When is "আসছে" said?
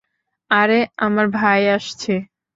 1.69-2.13